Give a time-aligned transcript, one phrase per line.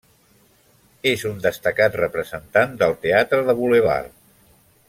[1.11, 4.21] És un destacat representant del teatre de bulevard.